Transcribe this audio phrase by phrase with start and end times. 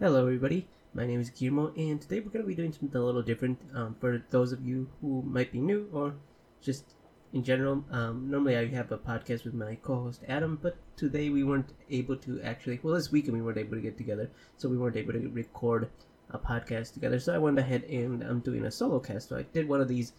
[0.00, 0.68] Hello, everybody.
[0.94, 3.58] My name is Guillermo, and today we're going to be doing something a little different.
[3.74, 6.14] Um, for those of you who might be new or
[6.62, 6.94] just
[7.32, 11.42] in general, um, normally I have a podcast with my co-host Adam, but today we
[11.42, 12.78] weren't able to actually.
[12.80, 15.88] Well, this weekend we weren't able to get together, so we weren't able to record
[16.30, 17.18] a podcast together.
[17.18, 19.30] So I went ahead and I'm doing a solo cast.
[19.30, 20.12] So I did one of these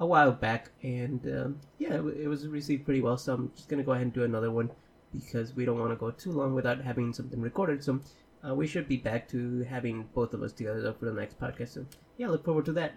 [0.00, 3.16] a while back, and um, yeah, it, it was received pretty well.
[3.16, 4.72] So I'm just going to go ahead and do another one
[5.14, 7.84] because we don't want to go too long without having something recorded.
[7.84, 8.00] So
[8.46, 11.74] uh, we should be back to having both of us together for the next podcast.
[11.74, 12.94] So yeah, look forward to that.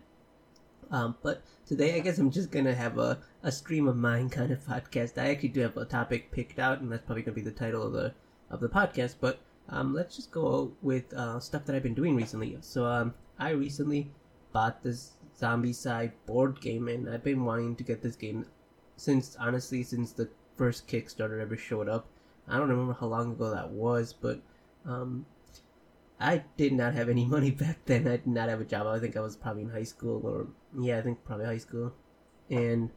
[0.92, 4.52] Um, but today, I guess I'm just gonna have a, a stream of mind kind
[4.52, 5.18] of podcast.
[5.18, 7.84] I actually do have a topic picked out, and that's probably gonna be the title
[7.84, 8.14] of the
[8.50, 9.16] of the podcast.
[9.20, 12.58] But um, let's just go with uh, stuff that I've been doing recently.
[12.62, 14.12] So um, I recently
[14.52, 18.46] bought this Zombicide board game, and I've been wanting to get this game
[18.96, 22.08] since honestly since the first Kickstarter ever showed up.
[22.48, 24.42] I don't remember how long ago that was, but
[24.86, 25.26] um,
[26.24, 28.08] I did not have any money back then.
[28.08, 28.88] I did not have a job.
[28.88, 30.48] I think I was probably in high school, or
[30.82, 31.94] yeah, I think probably high school,
[32.50, 32.90] and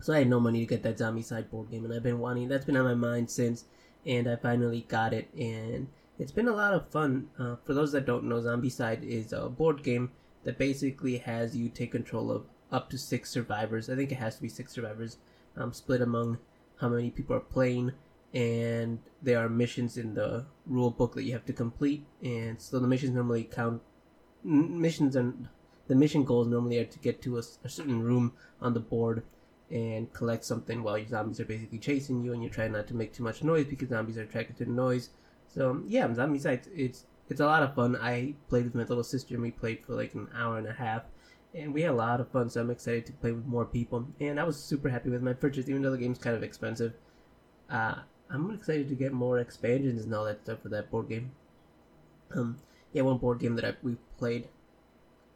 [0.00, 2.48] so I had no money to get that Zombicide board game, and I've been wanting.
[2.48, 3.64] That's been on my mind since,
[4.06, 7.28] and I finally got it, and it's been a lot of fun.
[7.38, 10.12] Uh, for those that don't know, Zombicide is a board game
[10.44, 13.90] that basically has you take control of up to six survivors.
[13.90, 15.18] I think it has to be six survivors,
[15.56, 16.38] um, split among
[16.80, 17.92] how many people are playing
[18.34, 22.78] and there are missions in the rule book that you have to complete and so
[22.78, 23.80] the missions normally count
[24.44, 25.48] missions and
[25.88, 29.22] the mission goals normally are to get to a, a, certain room on the board
[29.70, 32.94] and collect something while your zombies are basically chasing you and you're trying not to
[32.94, 35.10] make too much noise because zombies are attracted to noise.
[35.48, 37.96] So yeah Zombicide it's it's a lot of fun.
[37.96, 40.72] I played with my little sister and we played for like an hour and a
[40.72, 41.02] half
[41.54, 44.06] and we had a lot of fun so i'm excited to play with more people.
[44.20, 46.94] And i was super happy with my purchase even though the game's kind of expensive.
[47.70, 47.96] Uh,
[48.30, 51.30] I'm excited to get more expansions and all that stuff for that board game.
[52.34, 52.58] Um,
[52.92, 54.48] yeah, one board game that I, we played.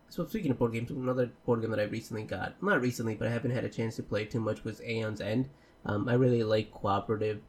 [0.09, 3.29] So speaking of board games, another board game that I recently got, not recently, but
[3.29, 5.49] I haven't had a chance to play too much, was Aeon's End.
[5.87, 7.41] Um, I really like cooperative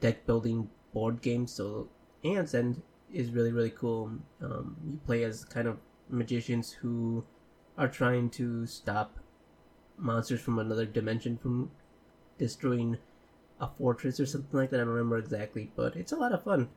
[0.00, 1.88] deck building board games, so
[2.24, 2.80] Aeon's End
[3.12, 4.10] is really really cool.
[4.42, 5.76] Um, you play as kind of
[6.08, 7.24] magicians who
[7.76, 9.18] are trying to stop
[9.98, 11.70] monsters from another dimension from
[12.38, 12.98] destroying
[13.60, 14.80] a fortress or something like that.
[14.80, 16.68] I don't remember exactly, but it's a lot of fun.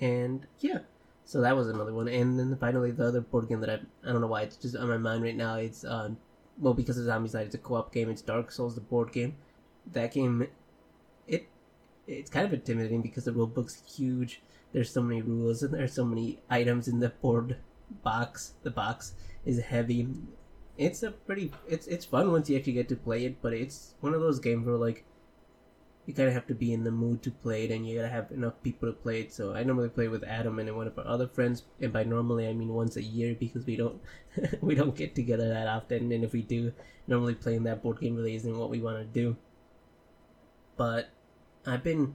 [0.00, 0.80] And yeah,
[1.24, 2.08] so that was another one.
[2.08, 4.76] And then finally, the other board game that I I don't know why it's just
[4.76, 5.56] on my mind right now.
[5.56, 6.10] It's uh,
[6.58, 7.46] well because of Zombicide.
[7.46, 8.10] It's a co-op game.
[8.10, 9.36] It's Dark Souls, the board game.
[9.92, 10.46] That game,
[11.26, 11.48] it
[12.06, 14.42] it's kind of intimidating because the rule book's huge.
[14.72, 17.56] There's so many rules and there's so many items in the board
[18.02, 18.54] box.
[18.62, 19.14] The box
[19.44, 20.08] is heavy.
[20.76, 23.94] It's a pretty it's it's fun once you actually get to play it, but it's
[24.00, 25.04] one of those games where like
[26.10, 28.08] you kind of have to be in the mood to play it and you gotta
[28.08, 30.98] have enough people to play it so i normally play with adam and one of
[30.98, 34.00] our other friends and by normally i mean once a year because we don't
[34.60, 36.72] we don't get together that often and if we do
[37.06, 39.36] normally playing that board game really isn't what we want to do
[40.76, 41.10] but
[41.64, 42.12] i've been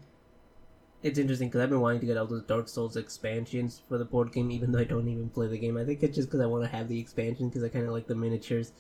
[1.04, 4.06] it's interesting because I've been wanting to get all those Dark Souls expansions for the
[4.06, 5.78] board game, even though I don't even play the game.
[5.78, 7.92] I think it's just because I want to have the expansion because I kind of
[7.92, 8.72] like the miniatures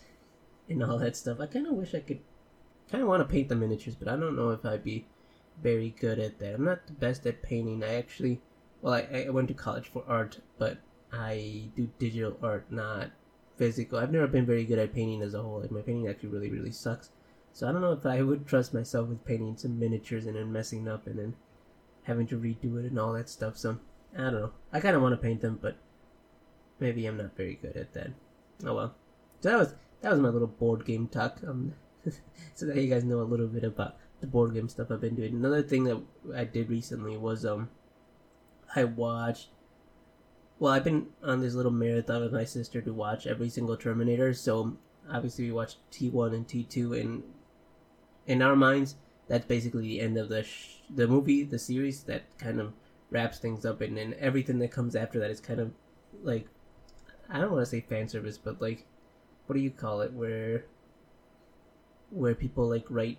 [0.68, 1.40] and all that stuff.
[1.40, 2.22] I kind of wish I could
[2.92, 5.08] kind of want to paint the miniatures, but I don't know if I'd be
[5.62, 6.56] very good at that.
[6.56, 7.84] I'm not the best at painting.
[7.84, 8.42] I actually,
[8.82, 10.78] well, I, I went to college for art, but
[11.12, 13.12] I do digital art, not
[13.58, 14.00] physical.
[14.00, 15.62] I've never been very good at painting as a whole.
[15.62, 17.10] Like my painting actually really, really sucks.
[17.54, 20.52] So I don't know if I would trust myself with painting some miniatures and then
[20.52, 21.36] messing up and then
[22.04, 23.58] having to redo it and all that stuff.
[23.58, 23.80] So
[24.14, 24.52] I don't know.
[24.74, 25.78] I kind of want to paint them, but
[26.80, 28.12] maybe I'm not very good at that.
[28.66, 28.96] Oh well.
[29.40, 31.40] So that was that was my little board game talk.
[31.48, 31.74] Um,
[32.56, 35.16] so that you guys know a little bit about the board game stuff I've been
[35.16, 35.36] doing.
[35.36, 36.02] Another thing that
[36.36, 37.70] I did recently was um,
[38.76, 39.50] I watched.
[40.58, 44.34] Well, I've been on this little marathon with my sister to watch every single Terminator.
[44.34, 44.78] So
[45.12, 47.24] obviously we watched T one and T two, and
[48.26, 48.96] in our minds,
[49.28, 52.04] that's basically the end of the sh- the movie, the series.
[52.04, 52.74] That kind of
[53.12, 55.72] wraps things up, and then everything that comes after that is kind of
[56.24, 56.48] like
[57.30, 58.86] I don't want to say fan service, but like
[59.46, 60.14] what do you call it?
[60.14, 60.66] Where
[62.10, 63.18] where people like write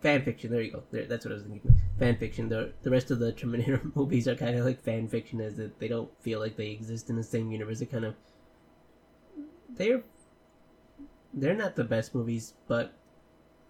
[0.00, 0.50] fan fiction.
[0.50, 0.82] There you go.
[0.90, 1.74] There, that's what I was thinking.
[1.98, 2.48] Fan fiction.
[2.48, 5.78] The the rest of the Terminator movies are kind of like fan fiction, as that
[5.78, 7.80] they don't feel like they exist in the same universe.
[7.80, 8.14] They kind of
[9.76, 10.02] they're
[11.32, 12.92] they're not the best movies, but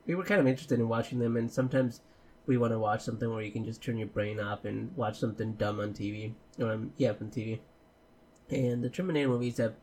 [0.06, 1.36] we were kind of interested in watching them.
[1.36, 2.00] And sometimes
[2.46, 5.18] we want to watch something where you can just turn your brain off and watch
[5.18, 7.60] something dumb on TV or um, yeah, on TV.
[8.50, 9.74] And the Terminator movies have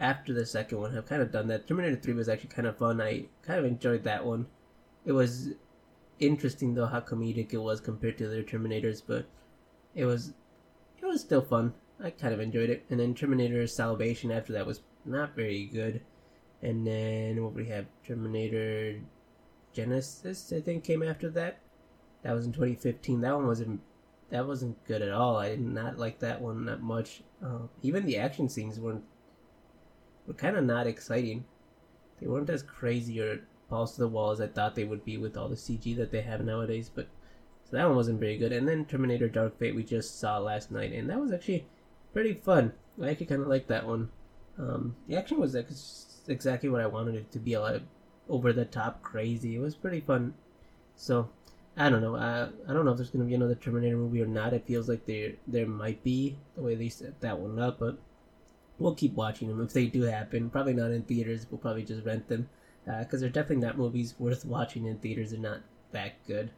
[0.00, 1.66] after the second one have kind of done that.
[1.66, 3.00] Terminator 3 was actually kind of fun.
[3.00, 4.46] I kind of enjoyed that one.
[5.04, 5.50] It was
[6.20, 9.26] interesting though how comedic it was compared to the other Terminators, but
[9.94, 10.32] it was
[11.00, 11.74] it was still fun.
[12.02, 12.84] I kind of enjoyed it.
[12.90, 16.00] And then Terminator Salvation after that was not very good.
[16.62, 19.00] And then what we have Terminator
[19.74, 21.58] Genisys I think, came after that.
[22.22, 23.20] That was in 2015.
[23.20, 23.80] That one wasn't
[24.30, 25.36] that wasn't good at all.
[25.36, 27.22] I did not like that one that much.
[27.44, 29.04] Uh, even the action scenes weren't
[30.26, 31.44] were kind of not exciting.
[32.20, 35.16] They weren't as crazy or balls to the wall as I thought they would be
[35.16, 36.90] with all the CG that they have nowadays.
[36.94, 37.08] But
[37.64, 38.52] so that one wasn't very good.
[38.52, 41.66] And then Terminator Dark Fate we just saw last night, and that was actually
[42.12, 42.72] pretty fun.
[43.02, 44.10] I actually kind of liked that one.
[44.58, 47.54] Um, the action was ex- exactly what I wanted it to be.
[47.54, 47.82] A lot of
[48.28, 49.56] over the top, crazy.
[49.56, 50.34] It was pretty fun.
[50.94, 51.30] So
[51.76, 52.16] I don't know.
[52.16, 54.54] I I don't know if there's gonna be another Terminator movie or not.
[54.54, 57.98] It feels like there there might be the way they set that one up, but
[58.78, 60.50] we'll keep watching them if they do happen.
[60.50, 61.46] Probably not in theaters.
[61.50, 62.48] We'll probably just rent them
[62.84, 65.30] because uh, they're definitely not movies worth watching in theaters.
[65.30, 65.60] They're not
[65.92, 66.50] that good.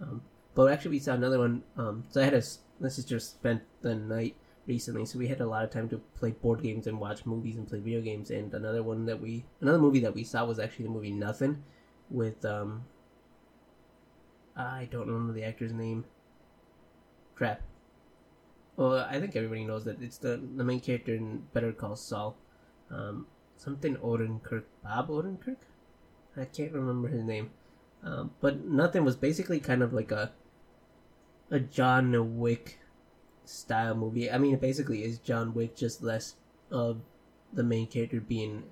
[0.00, 0.22] Um,
[0.54, 1.62] but actually, we saw another one.
[1.76, 2.42] Um, so I had a
[2.80, 5.98] this is just spent the night recently, so we had a lot of time to
[6.16, 8.30] play board games and watch movies and play video games.
[8.30, 11.62] And another one that we another movie that we saw was actually the movie Nothing
[12.10, 12.84] with um
[14.56, 16.04] I don't remember the actor's name.
[17.36, 17.62] Crap.
[18.78, 22.36] Well, I think everybody knows that it's the the main character in Better Call Saul.
[22.92, 23.26] Um,
[23.56, 25.56] something Odenkirk, Bob Odenkirk.
[26.36, 27.50] I can't remember his name.
[28.04, 30.30] Um, but nothing was basically kind of like a
[31.50, 32.78] a John Wick
[33.44, 34.30] style movie.
[34.30, 36.36] I mean, it basically is John Wick, just less
[36.70, 37.00] of
[37.52, 38.62] the main character being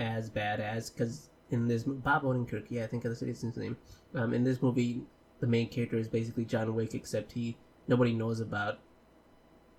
[0.00, 3.76] as bad as because in this Bob Odenkirk, yeah, I think that's his name.
[4.16, 5.02] Um, in this movie,
[5.38, 7.56] the main character is basically John Wick, except he
[7.90, 8.78] nobody knows about.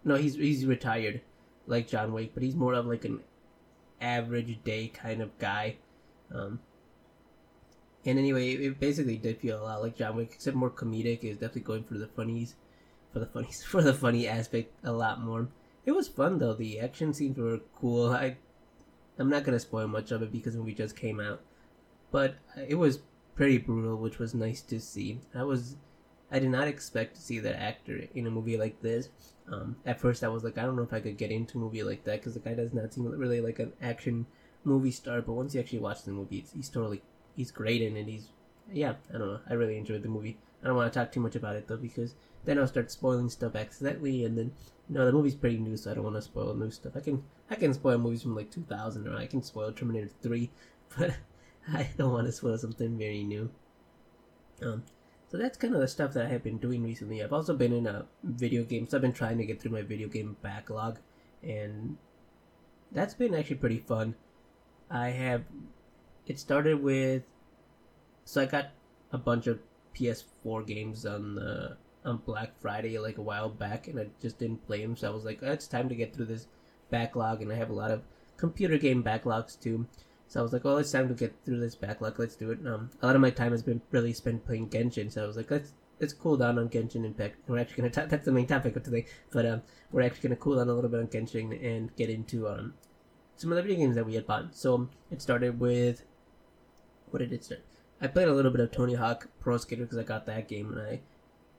[0.04, 1.22] No, he's he's retired,
[1.66, 3.22] like John Wick, but he's more of like an
[4.00, 5.78] average day kind of guy.
[6.34, 6.60] Um,
[8.06, 11.24] and anyway, it basically did feel a lot like John Wick, except more comedic.
[11.24, 12.56] It was definitely going for the funnies,
[13.14, 15.48] for the funnies, for the funny aspect a lot more.
[15.86, 16.54] It was fun though.
[16.54, 18.12] The action scenes were cool.
[18.12, 18.38] I,
[19.18, 21.42] I'm not gonna spoil much of it because the movie just came out,
[22.12, 22.36] but
[22.68, 23.00] it was
[23.36, 25.20] pretty brutal, which was nice to see.
[25.34, 25.78] I was,
[26.32, 29.10] I did not expect to see that actor in a movie like this.
[29.52, 31.62] Um, at first, I was like, I don't know if I could get into a
[31.62, 34.26] movie like that because the guy does not seem really like an action
[34.64, 35.22] movie star.
[35.22, 37.02] But once you actually watch the movie, he's totally
[37.36, 38.08] he's great in it.
[38.08, 38.30] He's
[38.72, 39.40] yeah, I don't know.
[39.50, 40.38] I really enjoyed the movie.
[40.64, 43.30] I don't want to talk too much about it though because then I'll start spoiling
[43.30, 44.54] stuff accidentally, and then
[44.90, 46.94] you know the movie's pretty new, so I don't want to spoil new stuff.
[46.96, 50.50] I can I can spoil movies from like 2000, or I can spoil Terminator 3,
[50.98, 51.12] but
[51.74, 53.50] I don't want to spoil something very new.
[54.62, 54.84] Um,
[55.32, 57.24] so that's kind of the stuff that I have been doing recently.
[57.24, 59.82] I've also been in a video game, so I've been trying to get through my
[59.82, 61.00] video game backlog,
[61.42, 61.96] and
[62.92, 64.16] that's been actually pretty fun.
[64.90, 65.44] I have.
[66.28, 67.24] It started with.
[68.26, 68.72] So I got
[69.14, 69.60] a bunch of
[69.96, 74.68] PS4 games on the on Black Friday like a while back, and I just didn't
[74.68, 74.98] play them.
[74.98, 76.48] So I was like, oh, it's time to get through this
[76.90, 78.02] backlog, and I have a lot of
[78.36, 79.88] computer game backlogs too.
[80.32, 82.18] So I was like, well, it's time to get through this backlog.
[82.18, 82.66] Let's do it.
[82.66, 85.36] Um, a lot of my time has been really spent playing Genshin, so I was
[85.36, 87.36] like, let's let's cool down on Genshin Impact.
[87.50, 89.62] We're actually gonna that's the main topic of today, but um,
[89.92, 92.76] we're actually gonna cool down a little bit on Genshin and get into um
[93.36, 94.56] some of the video games that we had bought.
[94.56, 96.06] So um, it started with
[97.10, 97.66] what did it start?
[98.00, 100.72] I played a little bit of Tony Hawk Pro Skater because I got that game
[100.72, 101.02] and I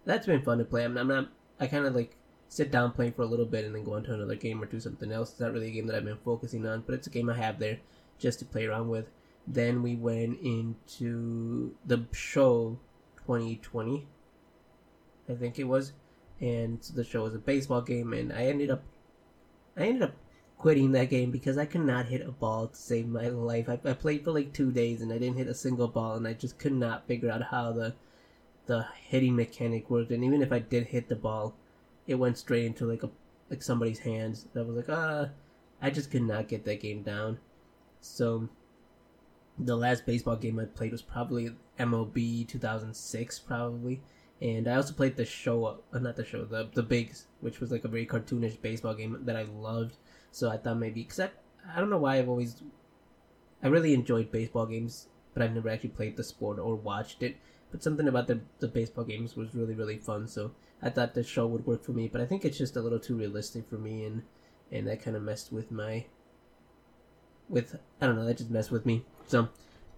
[0.06, 0.86] that's been fun to play.
[0.86, 1.28] I'm, I'm not
[1.60, 2.16] I kind of like
[2.48, 4.64] sit down playing for a little bit and then go on to another game or
[4.64, 5.32] do something else.
[5.32, 7.36] It's not really a game that I've been focusing on, but it's a game I
[7.36, 7.78] have there
[8.22, 9.10] just to play around with.
[9.46, 12.78] Then we went into the show
[13.26, 14.06] 2020,
[15.28, 15.92] I think it was,
[16.40, 18.82] and the show was a baseball game, and I ended up,
[19.76, 20.14] I ended up
[20.62, 23.68] quitting that game because I could not hit a ball to save my life.
[23.68, 26.26] I, I played for like two days and I didn't hit a single ball, and
[26.26, 27.94] I just could not figure out how the
[28.66, 30.12] the hitting mechanic worked.
[30.12, 31.56] And even if I did hit the ball,
[32.06, 33.10] it went straight into like a
[33.50, 34.46] like somebody's hands.
[34.54, 35.30] That was like ah,
[35.80, 37.38] I just could not get that game down.
[38.02, 38.48] So
[39.58, 44.02] the last baseball game I played was probably MLB 2006, probably.
[44.40, 47.70] And I also played the show, uh, not the show, the the Bigs, which was
[47.70, 49.96] like a very cartoonish baseball game that I loved.
[50.32, 51.30] So I thought maybe because I
[51.72, 52.60] I don't know why I've always
[53.62, 57.36] I really enjoyed baseball games, but I've never actually played the sport or watched it.
[57.70, 60.26] But something about the the baseball games was really really fun.
[60.26, 60.50] So
[60.82, 62.98] I thought the show would work for me, but I think it's just a little
[62.98, 64.24] too realistic for me, and
[64.72, 66.06] and that kind of messed with my
[67.52, 69.04] with I don't know that just messed with me.
[69.26, 69.48] So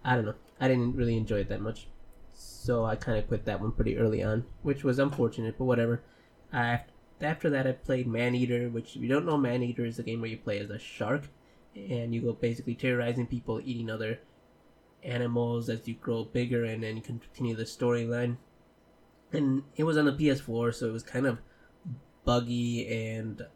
[0.04, 0.34] I don't know.
[0.60, 1.86] I didn't really enjoy it that much.
[2.32, 6.02] So I kind of quit that one pretty early on, which was unfortunate, but whatever.
[6.52, 6.80] I,
[7.20, 10.30] after that, I played Maneater, which if you don't know, Maneater is a game where
[10.30, 11.28] you play as a shark,
[11.74, 14.18] and you go basically terrorizing people, eating other
[15.02, 18.36] animals as you grow bigger, and then you continue the storyline.
[19.32, 21.38] And it was on the PS4, so it was kind of
[22.24, 23.46] buggy and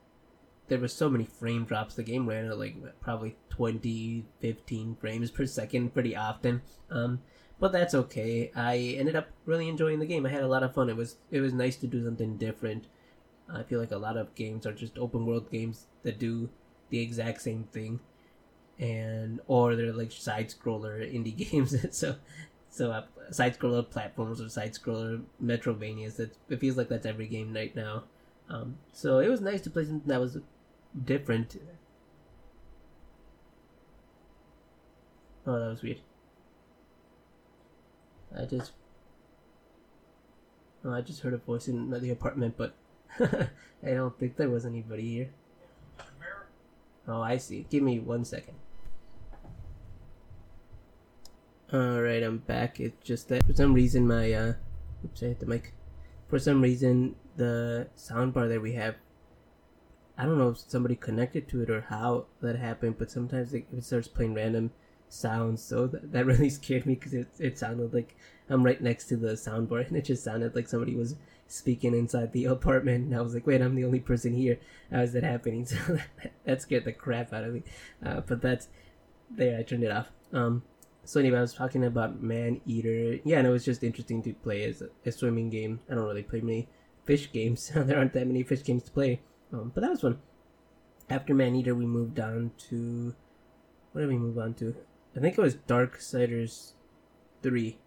[0.69, 1.95] there were so many frame drops.
[1.95, 6.63] The game ran at like probably 20, 15 frames per second pretty often.
[6.91, 7.21] Um,
[7.61, 8.53] but that's okay.
[8.55, 10.25] I ended up really enjoying the game.
[10.25, 10.89] I had a lot of fun.
[10.89, 12.87] It was it was nice to do something different.
[13.53, 16.51] I feel like a lot of games are just open world games that do
[16.91, 18.01] the exact same thing,
[18.79, 21.75] and or they're like side scroller indie games.
[21.97, 22.17] so
[22.71, 26.17] so uh, side scroller platforms or side scroller Metroidvanias.
[26.17, 28.05] That it feels like that's every game right now.
[28.49, 30.39] Um, so it was nice to play something that was
[31.05, 31.57] different.
[35.47, 36.01] Oh, that was weird.
[38.37, 38.73] I just.
[40.85, 42.75] Oh, I just heard a voice in the apartment, but
[43.21, 43.49] I
[43.83, 45.31] don't think there was anybody here.
[47.09, 47.67] Oh, I see.
[47.71, 48.55] Give me one second.
[51.73, 52.81] Alright, I'm back.
[52.81, 54.53] It's just that for some reason my, uh,
[55.05, 55.75] oops, I hit the mic.
[56.29, 58.97] For some reason, the soundbar that we have,
[60.19, 63.67] I don't know if somebody connected to it or how that happened, but sometimes it,
[63.73, 64.73] it starts playing random
[65.09, 65.63] sounds.
[65.63, 68.17] So that, that really scared me because it, it sounded like
[68.51, 71.15] I'm right next to the soundboard and it just sounded like somebody was
[71.47, 73.07] speaking inside the apartment.
[73.07, 74.59] And I was like, wait, I'm the only person here.
[74.91, 75.67] How is that happening?
[75.87, 77.63] So that, that scared the crap out of me.
[78.05, 78.69] Uh, but that's
[79.31, 79.57] there.
[79.57, 80.09] I turned it off.
[80.33, 80.65] Um,
[81.05, 83.21] so anyway, I was talking about Maneater.
[83.25, 85.81] Yeah, and it was just interesting to play as a, a swimming game.
[85.89, 86.69] I don't really play many
[87.05, 87.71] fish games.
[87.75, 89.21] there aren't that many fish games to play.
[89.53, 90.19] Um, but that was fun.
[91.11, 93.15] After Maneater, we moved on to
[93.93, 94.75] what did we move on to?
[95.17, 96.73] I think it was Darksiders
[97.43, 97.79] three.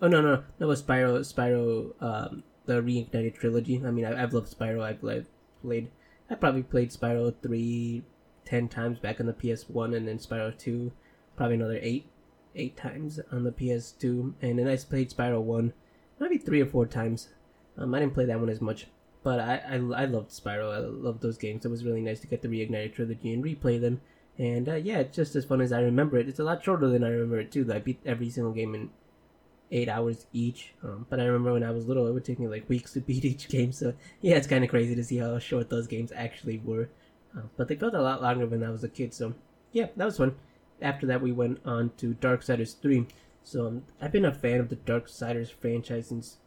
[0.00, 0.44] Oh no no no!
[0.58, 3.82] that was Spyro Spyro um, the reignited trilogy.
[3.84, 4.82] I mean I, have loved Spyro.
[4.82, 5.26] I've, I've
[5.62, 5.90] played
[6.30, 8.02] I probably played Spyro three
[8.44, 10.92] ten times back on the PS one and then Spyro two
[11.36, 12.08] probably another eight
[12.54, 15.72] eight times on the PS two and then I played Spyro one
[16.18, 17.28] maybe three or four times.
[17.78, 18.86] Um, I didn't play that one as much,
[19.26, 20.68] but I, I I loved Spyro.
[20.72, 21.64] I loved those games.
[21.64, 24.00] It was really nice to get the reignited trilogy and replay them
[24.38, 26.28] and uh, yeah, it's just as fun as I remember it.
[26.28, 27.66] It's a lot shorter than I remember it too.
[27.72, 28.90] I beat every single game in
[29.72, 30.74] eight hours each.
[30.82, 33.00] Um, but I remember when I was little, it would take me like weeks to
[33.08, 33.72] beat each game.
[33.72, 36.90] So yeah, it's kind of crazy to see how short those games actually were.
[37.36, 39.14] Uh, but they felt a lot longer when I was a kid.
[39.14, 39.34] So
[39.72, 40.36] yeah, that was fun.
[40.82, 43.06] After that, we went on to Darksiders 3.
[43.42, 46.38] So um, I've been a fan of the Darksiders franchise since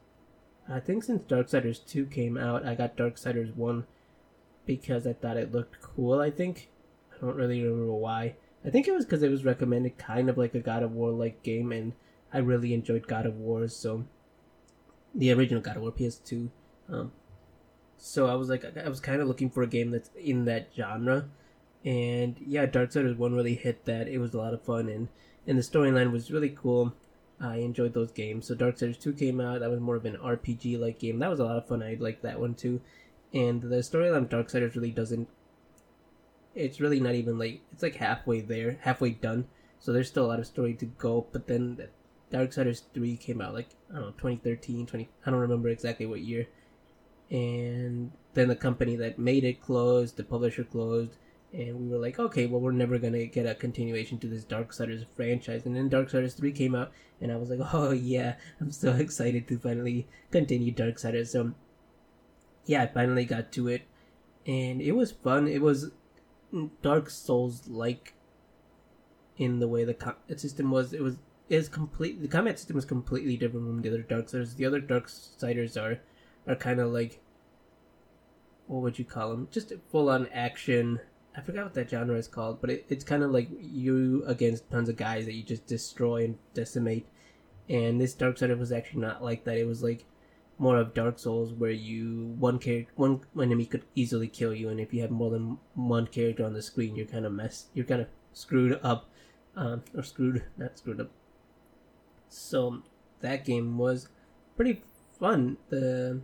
[0.72, 2.66] I think since Darksiders 2 came out.
[2.66, 3.86] I got Darksiders 1
[4.66, 6.20] because I thought it looked cool.
[6.20, 6.70] I think
[7.12, 8.36] I don't really remember why.
[8.64, 11.12] I think it was because it was recommended kind of like a God of War
[11.12, 11.94] like game, and
[12.34, 14.06] I really enjoyed God of War, so
[15.16, 16.50] the original God of War PS2.
[16.90, 17.12] Um,
[17.98, 20.70] so I was like, I was kind of looking for a game that's in that
[20.76, 21.30] genre,
[21.86, 24.08] and yeah, Darksiders One really hit that.
[24.08, 25.08] It was a lot of fun, and
[25.48, 26.94] and the storyline was really cool.
[27.42, 28.48] I enjoyed those games.
[28.48, 29.62] So Darksiders Two came out.
[29.62, 31.20] That was more of an RPG like game.
[31.20, 31.82] That was a lot of fun.
[31.82, 32.82] I liked that one too.
[33.34, 35.28] And the storyline of Darksiders really doesn't
[36.56, 39.48] it's really not even like it's like halfway there, halfway done.
[39.80, 41.28] So there's still a lot of story to go.
[41.32, 41.88] But then
[42.32, 46.22] Darksiders three came out like I don't know 2013, 20 I don't remember exactly what
[46.22, 46.48] year.
[47.32, 51.16] And then the company that made it closed, the publisher closed,
[51.52, 55.06] and we were like, okay, well we're never gonna get a continuation to this Darksiders
[55.16, 55.66] franchise.
[55.66, 56.92] And then Darksiders three came out,
[57.22, 61.28] and I was like, oh yeah, I'm so excited to finally continue Darksiders.
[61.28, 61.54] So
[62.66, 63.84] yeah, I finally got to it,
[64.46, 65.48] and it was fun.
[65.48, 65.92] It was
[66.82, 68.14] Dark Souls like
[69.38, 70.94] in the way the combat system was.
[70.94, 71.18] It was
[71.50, 72.22] is complete.
[72.22, 74.56] The combat system is completely different from the other Dark Souls.
[74.56, 76.00] The other Darksiders are
[76.48, 77.22] are kind of like
[78.68, 79.48] what would you call them?
[79.52, 81.00] Just full on action.
[81.40, 84.70] I forgot what that genre is called, but it, it's kind of like you against
[84.70, 87.08] tons of guys that you just destroy and decimate.
[87.70, 89.58] And this Darksider was actually not like that.
[89.58, 90.04] It was like
[90.58, 94.82] more of Dark Souls where you one character one enemy could easily kill you, and
[94.82, 97.68] if you have more than one character on the screen, you're kind of messed.
[97.74, 99.10] You're kind of screwed up,
[99.56, 101.10] um, or screwed, not screwed up.
[102.28, 102.84] So
[103.22, 104.10] that game was
[104.58, 104.84] pretty
[105.18, 105.56] fun.
[105.70, 106.20] The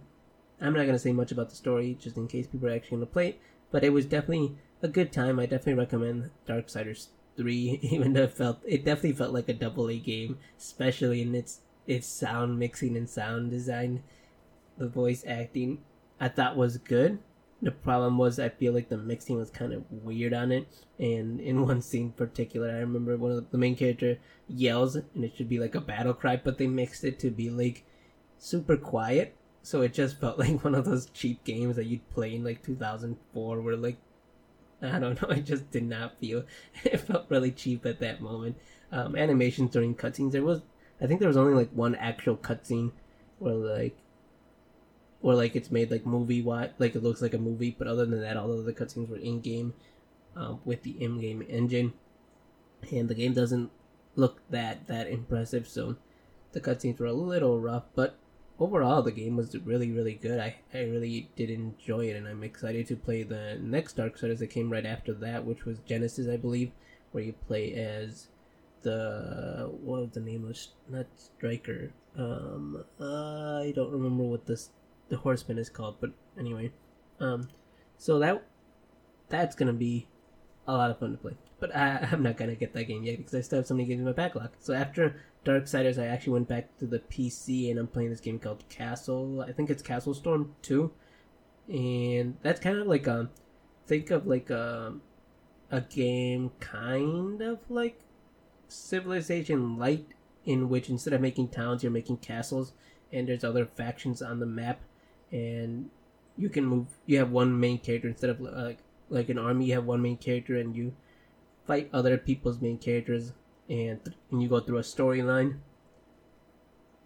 [0.60, 3.06] I'm not gonna say much about the story, just in case people are actually gonna
[3.06, 3.40] play it.
[3.72, 5.40] But it was definitely a good time.
[5.40, 9.90] I definitely recommend Darksiders three, even though it felt it definitely felt like a double
[9.90, 14.02] A game, especially in its its sound mixing and sound design
[14.78, 15.80] the voice acting
[16.20, 17.20] I thought was good.
[17.62, 20.68] The problem was I feel like the mixing was kind of weird on it.
[21.00, 25.24] And in one scene in particular, I remember one of the, main character yells and
[25.24, 27.86] it should be like a battle cry, but they mixed it to be like
[28.38, 29.36] super quiet.
[29.62, 32.64] So it just felt like one of those cheap games that you'd play in like
[32.64, 33.98] 2004 where like
[34.82, 36.44] I don't know, it just did not feel
[36.84, 38.58] it felt really cheap at that moment.
[38.92, 40.62] Um, animations during cutscenes, there was
[41.02, 42.92] I think there was only like one actual cutscene
[43.40, 43.98] where like
[45.22, 47.76] or like it's made like movie what like it looks like a movie.
[47.78, 49.74] But other than that, all of the cutscenes were in game
[50.36, 51.94] um, with the in-game engine,
[52.92, 53.72] and the game doesn't
[54.16, 55.68] look that that impressive.
[55.68, 55.96] So
[56.52, 58.18] the cutscenes were a little rough, but
[58.60, 60.40] overall the game was really really good.
[60.40, 64.48] I I really did enjoy it, and I'm excited to play the next Darksiders that
[64.48, 66.72] came right after that, which was Genesis, I believe,
[67.12, 68.30] where you play as
[68.82, 70.58] the what was the name of
[70.90, 71.92] not Striker.
[72.18, 74.70] Um, uh, I don't remember what this
[75.10, 76.72] the horseman is called, but anyway,
[77.20, 77.50] um,
[77.98, 78.46] so that
[79.30, 80.08] that's gonna be
[80.68, 81.38] a lot of fun to play.
[81.60, 83.88] But I, I'm not gonna get that game yet because I still have so many
[83.88, 84.52] games in my backlog.
[84.60, 88.40] So after Darksiders, I actually went back to the PC and I'm playing this game
[88.40, 89.46] called Castle.
[89.48, 90.92] I think it's Castle Storm 2.
[91.70, 93.30] And that's kind of like a
[93.88, 94.96] think of like a
[95.72, 98.00] a game kind of like
[98.68, 100.08] Civilization Light
[100.46, 102.74] in which instead of making towns you're making castles
[103.12, 104.80] and there's other factions on the map
[105.32, 105.90] and
[106.38, 109.74] you can move you have one main character instead of like like an army you
[109.74, 110.94] have one main character and you
[111.66, 113.34] fight other people's main characters
[113.70, 114.00] and
[114.32, 115.58] and you go through a storyline.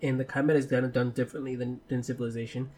[0.02, 2.72] And the combat is kind of done differently than, than Civilization.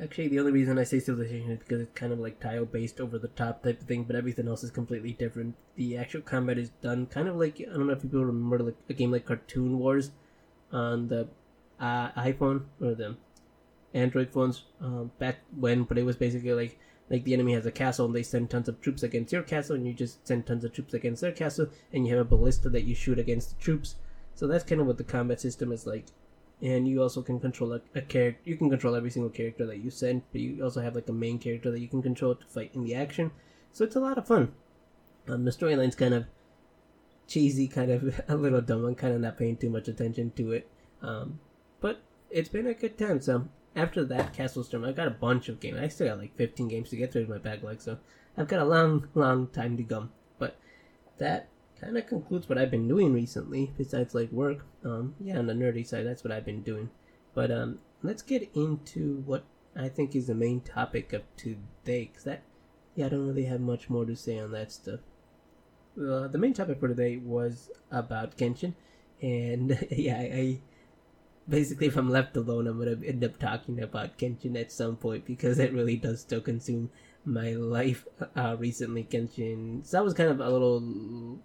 [0.00, 3.00] Actually, the only reason I say Civilization is because it's kind of like tile based
[3.00, 5.56] over the top type of thing, but everything else is completely different.
[5.74, 8.76] The actual combat is done kind of like I don't know if people remember like
[8.88, 10.12] a game like Cartoon Wars
[10.72, 11.28] on the
[11.80, 13.16] uh, iPhone or the
[13.94, 16.78] Android phones um, back when, but it was basically like
[17.10, 19.76] like the enemy has a castle and they send tons of troops against your castle
[19.76, 22.68] and you just send tons of troops against their castle and you have a ballista
[22.68, 23.96] that you shoot against the troops.
[24.34, 26.06] So that's kind of what the combat system is like.
[26.60, 29.78] And you also can control a, a character you can control every single character that
[29.78, 32.46] you send but you also have like a main character that you can control to
[32.46, 33.30] fight in the action.
[33.72, 34.52] So it's a lot of fun.
[35.28, 36.26] Um, the storyline's kind of
[37.26, 38.84] cheesy kind of a little dumb.
[38.84, 40.68] I'm kind of not paying too much attention to it.
[41.00, 41.38] Um,
[41.80, 42.00] but
[42.30, 45.60] it's been a good time so after that Castle Storm, I've got a bunch of
[45.60, 45.78] games.
[45.78, 47.98] I still got like 15 games to get through in my backlog, so
[48.36, 50.08] I've got a long, long time to go.
[50.38, 50.56] But
[51.18, 51.48] that
[51.80, 54.64] kind of concludes what I've been doing recently, besides like work.
[54.84, 56.90] Um, yeah, on the nerdy side, that's what I've been doing.
[57.34, 59.44] But um, let's get into what
[59.76, 62.42] I think is the main topic of today, because that,
[62.94, 65.00] yeah, I don't really have much more to say on that stuff.
[65.96, 68.74] Uh, the main topic for today was about Genshin,
[69.20, 70.60] and yeah, I, I
[71.48, 75.24] basically, if I'm left alone, I'm gonna end up talking about Genshin at some point
[75.24, 76.90] because it really does still consume
[77.24, 78.06] my life.
[78.36, 81.38] Uh, recently, Genshin, so I was kind of a little.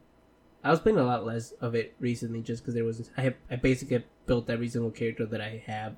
[0.63, 3.09] I was playing a lot less of it recently, just because there was.
[3.17, 5.95] I have I basically built every single character that I have,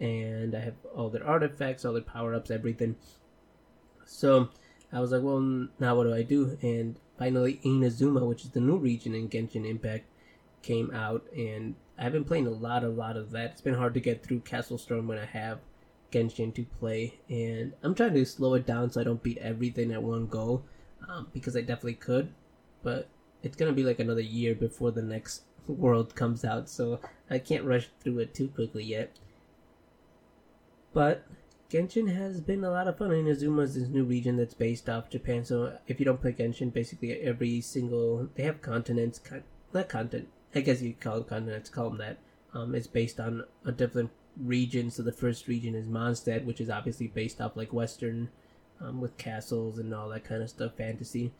[0.00, 2.96] and I have all their artifacts, all their power ups, everything.
[4.04, 4.50] So
[4.92, 5.40] I was like, well,
[5.78, 6.56] now what do I do?
[6.62, 10.04] And finally, Inazuma, which is the new region in Genshin Impact,
[10.62, 13.52] came out, and I've been playing a lot, a lot of that.
[13.52, 15.60] It's been hard to get through Castle Storm when I have
[16.12, 19.92] Genshin to play, and I'm trying to slow it down so I don't beat everything
[19.92, 20.62] at one go,
[21.08, 22.32] um, because I definitely could,
[22.82, 23.08] but
[23.42, 27.64] it's gonna be like another year before the next world comes out, so I can't
[27.64, 29.18] rush through it too quickly yet.
[30.92, 31.26] But
[31.70, 33.10] Genshin has been a lot of fun.
[33.10, 36.72] Inazuma is this new region that's based off Japan, so if you don't play Genshin,
[36.72, 39.20] basically every single they have continents,
[39.72, 42.18] not content, I guess you call them continents, call them that.
[42.54, 44.10] Um, it's based on a different
[44.42, 44.90] region.
[44.90, 48.30] So the first region is Mondstadt, which is obviously based off like Western,
[48.80, 51.32] um, with castles and all that kind of stuff, fantasy.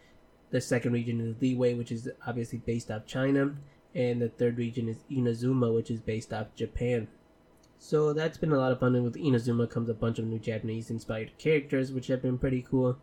[0.50, 3.55] The second region is Liyue, which is obviously based off China,
[3.94, 7.09] and the third region is Inazuma, which is based off Japan.
[7.79, 8.94] So that's been a lot of fun.
[8.94, 12.98] And with Inazuma comes a bunch of new Japanese-inspired characters, which have been pretty cool.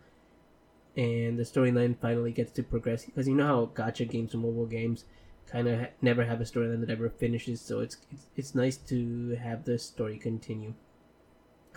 [0.95, 4.67] And the storyline finally gets to progress because you know how gacha games and mobile
[4.67, 5.05] games
[5.51, 7.61] kind of ha- never have a storyline that ever finishes.
[7.61, 10.73] So it's, it's it's nice to have the story continue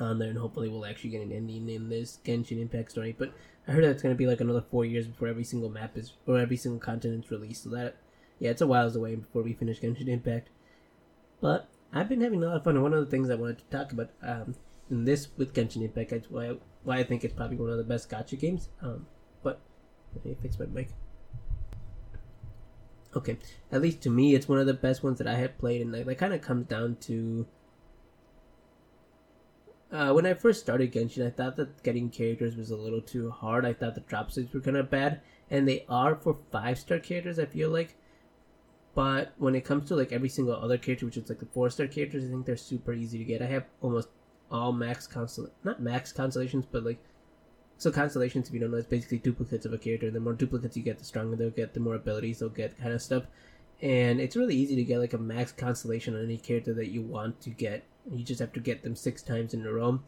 [0.01, 3.15] on there, and hopefully we'll actually get an ending in this Genshin Impact story.
[3.17, 3.33] But
[3.67, 6.13] I heard that it's gonna be like another four years before every single map is
[6.27, 7.65] or every single continent's released.
[7.65, 7.97] So that
[8.39, 10.51] yeah, it's a whiles away before we finish Genshin Impact.
[11.41, 13.59] But I've been having a lot of fun, and one of the things I wanted
[13.59, 14.55] to talk about um,
[14.91, 17.85] in this with Genshin Impact, is why why I think it's probably one of the
[17.85, 18.69] best gacha games.
[18.81, 19.07] Um,
[19.43, 19.61] but
[20.15, 20.91] let me fix my mic
[23.17, 23.39] okay,
[23.73, 25.93] at least to me, it's one of the best ones that I have played, and
[25.93, 27.47] like, that kind of comes down to.
[29.91, 33.31] Uh, when I first started Genshin, I thought that getting characters was a little too
[33.31, 33.65] hard.
[33.65, 36.99] I thought the drop sites were kind of bad, and they are for five star
[36.99, 37.39] characters.
[37.39, 37.97] I feel like,
[38.95, 41.71] but when it comes to like every single other character, which is like the four
[41.71, 43.43] star characters, I think they're super easy to get.
[43.43, 44.09] I have almost
[44.51, 46.99] all max constel not max constellations, but like
[47.79, 50.11] so constellations, if you don't know, is basically duplicates of a character.
[50.11, 52.93] The more duplicates you get, the stronger they'll get, the more abilities they'll get, kind
[52.93, 53.25] of stuff.
[53.83, 57.03] And it's really easy to get like a max constellation on any character that you
[57.03, 60.01] want to get You just have to get them six times in a row,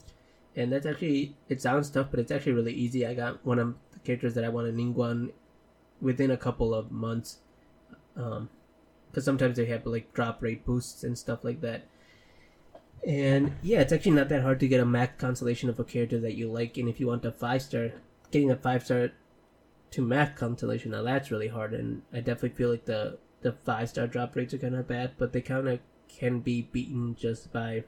[0.54, 3.04] and that's actually it sounds tough, but it's actually really easy.
[3.04, 5.32] I got one of the characters that I want a Ningguang
[6.00, 7.38] within a couple of months,
[8.14, 8.48] because um,
[9.20, 11.86] sometimes they have like drop rate boosts and stuff like that.
[13.06, 16.18] And yeah, it's actually not that hard to get a max constellation of a character
[16.20, 16.76] that you like.
[16.76, 17.92] And if you want a five star,
[18.30, 19.10] getting a five star
[19.92, 21.74] to max constellation, now that's really hard.
[21.74, 25.12] And I definitely feel like the the five star drop rates are kind of bad,
[25.16, 27.84] but they kind of can be beaten just by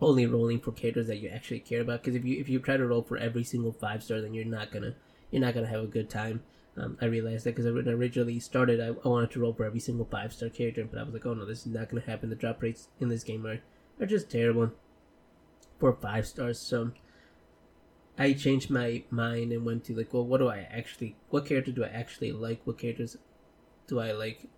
[0.00, 2.02] only rolling for characters that you actually care about.
[2.02, 4.44] Because if you if you try to roll for every single five star, then you're
[4.44, 4.94] not gonna
[5.30, 6.42] you're not gonna have a good time.
[6.76, 9.64] Um, I realized that because when I originally started, I, I wanted to roll for
[9.64, 12.02] every single five star character, but I was like, oh no, this is not gonna
[12.02, 12.30] happen.
[12.30, 13.60] The drop rates in this game are
[14.00, 14.72] are just terrible
[15.78, 16.58] for five stars.
[16.58, 16.92] So
[18.18, 21.72] I changed my mind and went to like, well, what do I actually, what character
[21.72, 22.60] do I actually like?
[22.64, 23.16] What characters
[23.86, 24.48] do I like?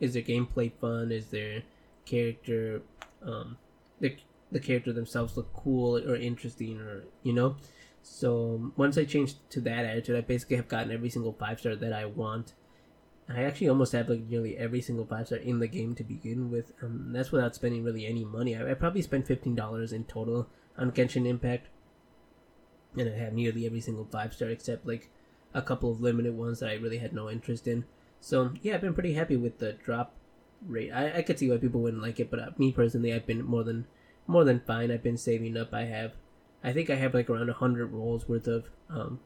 [0.00, 1.10] Is their gameplay fun?
[1.10, 1.62] Is their
[2.04, 2.82] character,
[3.22, 3.58] um,
[4.00, 4.16] the
[4.52, 7.56] the character themselves look cool or interesting or you know?
[8.02, 11.74] So once I changed to that attitude, I basically have gotten every single five star
[11.74, 12.52] that I want
[13.28, 16.50] I actually almost have like nearly every single five star in the game to begin
[16.50, 16.72] with.
[16.82, 18.54] Um, that's without spending really any money.
[18.54, 21.68] I, I probably spent fifteen dollars in total on Genshin Impact,
[22.96, 25.10] and I have nearly every single five star except like
[25.54, 27.84] a couple of limited ones that I really had no interest in.
[28.20, 30.14] So yeah, I've been pretty happy with the drop
[30.64, 30.92] rate.
[30.92, 33.44] I, I could see why people wouldn't like it, but uh, me personally, I've been
[33.44, 33.86] more than
[34.28, 34.90] more than fine.
[34.90, 35.74] I've been saving up.
[35.74, 36.12] I have,
[36.62, 39.18] I think I have like around hundred rolls worth of um,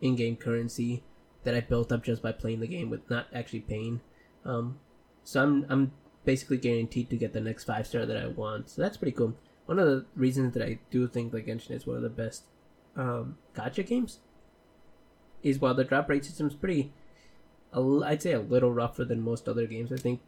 [0.00, 1.04] in-game currency
[1.44, 4.00] that I built up just by playing the game with not actually paying.
[4.44, 4.78] Um,
[5.24, 5.92] so I'm I'm
[6.24, 8.70] basically guaranteed to get the next five star that I want.
[8.70, 9.34] So that's pretty cool.
[9.66, 12.44] One of the reasons that I do think like Genshin is one of the best
[12.96, 14.18] um, gacha games
[15.42, 16.92] is while the drop rate system is pretty,
[17.72, 19.92] I'd say a little rougher than most other games.
[19.92, 20.20] I think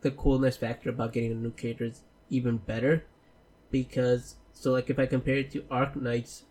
[0.00, 3.04] the coolness factor about getting a new character is even better
[3.70, 6.42] because so like if I compare it to Arknights,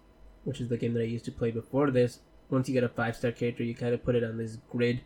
[0.43, 2.19] which is the game that I used to play before this,
[2.51, 5.01] once you get a five star character, you kind of put it on this grid,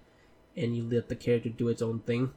[0.58, 2.32] and you let the character do its own thing.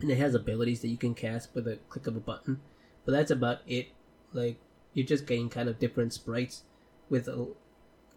[0.00, 2.60] And it has abilities that you can cast with a click of a button,
[3.04, 3.88] but that's about it.
[4.32, 4.58] Like
[4.94, 6.62] you're just getting kind of different sprites
[7.08, 7.48] with a,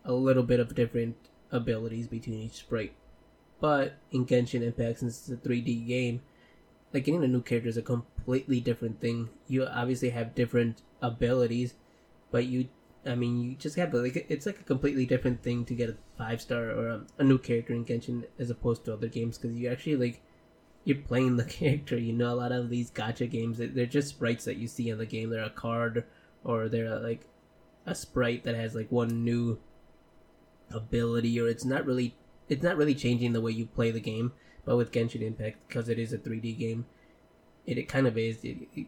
[0.04, 1.15] a little bit of different
[1.52, 2.94] abilities between each sprite.
[3.60, 6.22] But in Genshin Impact, since it's a 3D game,
[6.94, 9.30] like getting a new character is a completely different thing.
[9.48, 11.74] You obviously have different abilities,
[12.32, 12.70] but you
[13.06, 15.98] I mean, you just have like it's like a completely different thing to get a
[16.18, 19.56] five star or a, a new character in Genshin as opposed to other games because
[19.56, 20.22] you actually like
[20.84, 21.98] you're playing the character.
[21.98, 24.98] You know, a lot of these gacha games they're just sprites that you see in
[24.98, 25.30] the game.
[25.30, 26.06] They're a card
[26.44, 27.28] or they're like
[27.86, 29.60] a sprite that has like one new
[30.72, 32.15] ability, or it's not really
[32.50, 34.32] it's not really changing the way you play the game.
[34.65, 36.86] But with Genshin Impact, because it is a 3D game,
[37.68, 38.44] it, it kind of is.
[38.44, 38.88] It, it,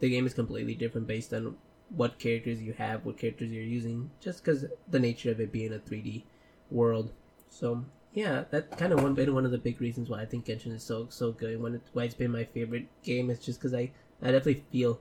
[0.00, 1.56] the game is completely different based on
[1.90, 5.72] what characters you have, what characters you're using, just because the nature of it being
[5.72, 6.24] a 3D
[6.70, 7.12] world.
[7.48, 10.46] So yeah, that kind of one been one of the big reasons why I think
[10.46, 11.60] Genshin is so so good.
[11.92, 13.90] Why it's been my favorite game is just because I
[14.22, 15.00] I definitely feel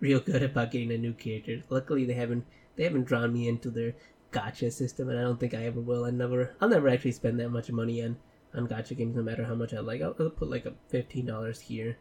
[0.00, 1.62] real good about getting a new character.
[1.68, 2.44] Luckily, they haven't
[2.76, 3.94] they haven't drawn me into their
[4.32, 6.04] gacha system, and I don't think I ever will.
[6.04, 8.16] I never I'll never actually spend that much money on
[8.54, 10.02] on gacha games, no matter how much I like.
[10.02, 11.98] I'll, I'll put like a fifteen dollars here,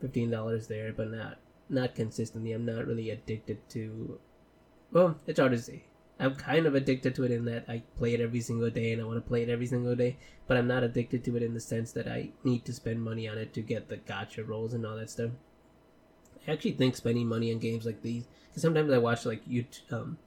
[0.00, 2.52] fifteen dollars there, but not not consistently.
[2.52, 4.18] I'm not really addicted to.
[4.90, 5.84] Well, it's hard to say.
[6.20, 9.02] I'm kind of addicted to it in that I play it every single day and
[9.02, 11.54] I want to play it every single day, but I'm not addicted to it in
[11.54, 14.72] the sense that I need to spend money on it to get the gacha rolls
[14.72, 15.30] and all that stuff.
[16.46, 19.92] I actually think spending money on games like these, because sometimes I watch like YouTube,
[19.92, 20.18] um,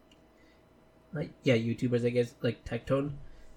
[1.13, 3.11] like yeah, YouTubers I guess like Tectone,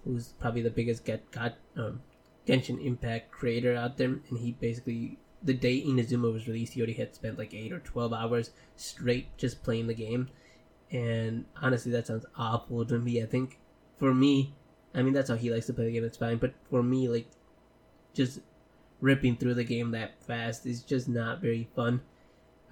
[0.04, 2.02] who's probably the biggest get got um,
[2.46, 6.94] Genshin Impact creator out there, and he basically the day Inazuma was released, he already
[6.94, 10.28] had spent like eight or twelve hours straight just playing the game.
[10.90, 13.22] And honestly, that sounds awful to me.
[13.22, 13.58] I think
[13.96, 14.54] for me,
[14.94, 16.04] I mean that's how he likes to play the game.
[16.04, 17.28] It's fine, but for me, like
[18.14, 18.40] just
[19.00, 22.00] ripping through the game that fast is just not very fun.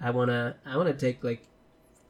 [0.01, 1.47] I wanna I wanna take like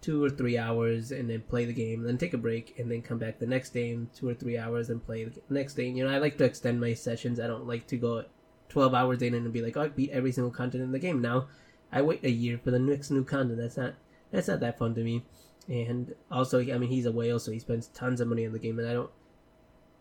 [0.02, 3.02] two or three hours and then play the game, then take a break and then
[3.02, 5.88] come back the next day in two or three hours and play the next day.
[5.88, 7.40] You know, I like to extend my sessions.
[7.40, 8.24] I don't like to go
[8.70, 11.22] 12 hours in and be like, oh, I beat every single content in the game.
[11.22, 11.48] Now,
[11.92, 13.60] I wait a year for the next new content.
[13.60, 13.94] That's not
[14.32, 15.24] that's not that fun to me.
[15.68, 18.60] And also, I mean, he's a whale, so he spends tons of money on the
[18.60, 19.10] game, and I don't.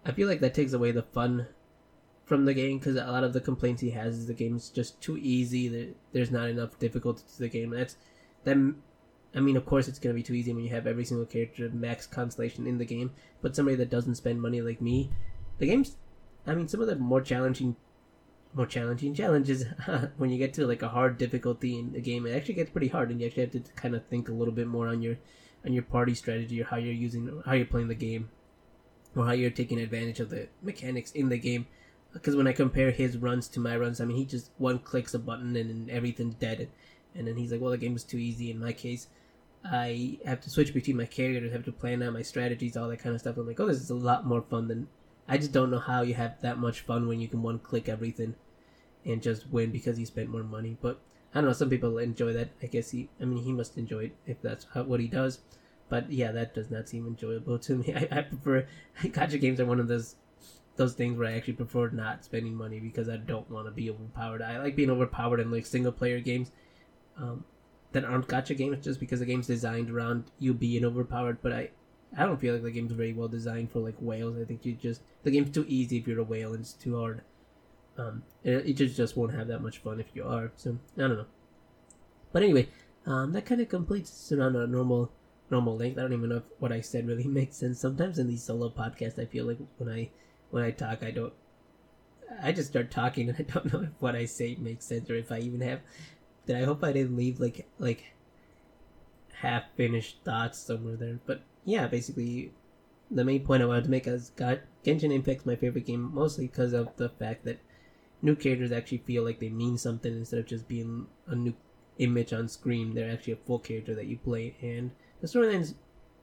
[0.05, 1.49] I feel like that takes away the fun
[2.25, 5.01] from the game because a lot of the complaints he has is the game's just
[5.01, 5.95] too easy.
[6.13, 7.71] There's not enough difficulty to the game.
[7.71, 7.97] That's
[8.45, 8.57] that.
[9.35, 11.69] I mean, of course, it's gonna be too easy when you have every single character
[11.73, 13.13] max constellation in the game.
[13.43, 15.11] But somebody that doesn't spend money like me,
[15.59, 15.97] the game's.
[16.47, 17.75] I mean, some of the more challenging
[18.55, 19.65] more challenging challenges
[20.17, 22.27] when you get to like a hard difficulty in the game.
[22.27, 24.55] It actually gets pretty hard, and you actually have to kind of think a little
[24.55, 25.17] bit more on your
[25.65, 28.31] on your party strategy or how you're using how you're playing the game
[29.17, 31.67] or how you're taking advantage of the mechanics in the game.
[32.13, 35.13] Because when I compare his runs to my runs, I mean he just one clicks
[35.13, 36.69] a button and, and everything's dead,
[37.15, 39.09] and then he's like, "Well, the game is too easy." In my case,
[39.65, 42.99] I have to switch between my characters, have to plan out my strategies, all that
[42.99, 43.37] kind of stuff.
[43.37, 44.89] I'm like, "Oh, this is a lot more fun than."
[45.29, 47.89] I just don't know how you have that much fun when you can one click
[47.89, 48.35] everything
[49.05, 50.77] and just win because you spent more money.
[50.81, 51.01] But
[51.35, 51.53] I don't know.
[51.53, 52.51] Some people enjoy that.
[52.63, 53.09] I guess he.
[53.21, 55.41] I mean, he must enjoy it if that's what he does.
[55.89, 57.95] But yeah, that does not seem enjoyable to me.
[57.95, 58.67] I, I prefer
[59.03, 60.17] gacha games are one of those
[60.77, 63.91] those things where I actually prefer not spending money because I don't want to be
[63.91, 64.43] overpowered.
[64.43, 66.51] I like being overpowered in like single player games
[67.17, 67.45] um,
[67.93, 71.39] that aren't gacha games just because the game's designed around you being overpowered.
[71.43, 71.71] But I
[72.17, 74.37] I don't feel like the game's very well designed for like whales.
[74.41, 76.99] I think you just the game's too easy if you're a whale and it's too
[76.99, 77.23] hard
[77.99, 80.53] um, it, it just just won't have that much fun if you are.
[80.57, 81.27] So I don't know.
[82.33, 82.69] But anyway,
[83.07, 85.11] um, that kind of completes around a normal
[85.51, 85.99] normal length.
[85.99, 87.81] I don't even know if what I said really makes sense.
[87.81, 90.11] Sometimes in these solo podcasts, I feel like when I
[90.51, 91.33] when I talk, I don't.
[92.43, 95.17] I just start talking and I don't know if what I say makes sense or
[95.17, 95.81] if I even have.
[96.47, 98.13] That I hope I didn't leave like like
[99.33, 101.19] half finished thoughts somewhere there.
[101.27, 102.53] But yeah, basically,
[103.11, 106.47] the main point I wanted to make is God Genshin Impact's my favorite game mostly
[106.47, 107.59] because of the fact that
[108.23, 111.55] new characters actually feel like they mean something instead of just being a new
[111.99, 112.95] image on screen.
[112.95, 115.75] They're actually a full character that you play, and the storylines.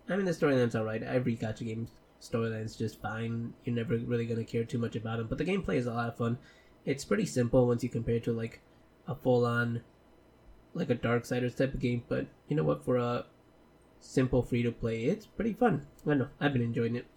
[0.10, 1.04] I mean, the storyline's are alright.
[1.04, 3.54] Every gacha game's storyline's just fine.
[3.66, 6.08] You're never really gonna care too much about them, but the gameplay is a lot
[6.08, 6.38] of fun.
[6.86, 8.62] It's pretty simple once you compare it to like
[9.08, 9.82] a full-on,
[10.74, 12.04] like a Darksiders type of game.
[12.08, 12.86] But you know what?
[12.86, 13.26] For a
[14.04, 15.86] simple free to play, it's pretty fun.
[16.06, 16.28] I don't know.
[16.40, 17.08] I've been enjoying it.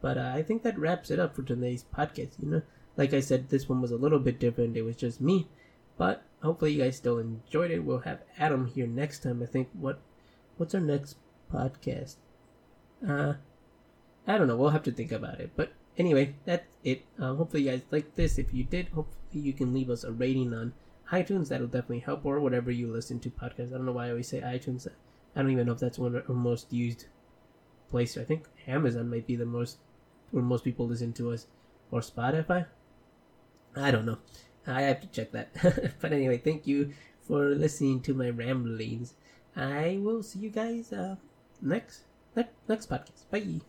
[0.00, 2.32] But uh, I think that wraps it up for today's podcast.
[2.40, 2.62] You know,
[2.96, 4.76] like I said, this one was a little bit different.
[4.76, 5.48] It was just me,
[5.96, 7.84] but hopefully you guys still enjoyed it.
[7.84, 9.42] We'll have Adam here next time.
[9.42, 10.00] I think what
[10.58, 11.16] what's our next
[11.52, 12.16] podcast?
[13.06, 13.34] Uh,
[14.26, 14.56] I don't know.
[14.56, 15.52] We'll have to think about it.
[15.56, 17.04] But anyway, that's it.
[17.18, 18.38] Um, hopefully you guys like this.
[18.38, 20.74] If you did, hopefully you can leave us a rating on
[21.10, 21.48] iTunes.
[21.48, 23.72] That'll definitely help, or whatever you listen to podcasts.
[23.72, 24.86] I don't know why I always say iTunes.
[25.34, 27.06] I don't even know if that's one of our most used
[27.90, 28.16] place.
[28.16, 29.78] I think Amazon might be the most
[30.30, 31.46] where most people listen to us,
[31.90, 32.66] or Spotify.
[33.76, 34.18] I don't know.
[34.66, 35.50] I have to check that.
[36.00, 36.92] but anyway, thank you
[37.22, 39.14] for listening to my ramblings.
[39.56, 41.16] I will see you guys uh,
[41.62, 43.30] next next next podcast.
[43.30, 43.64] Bye.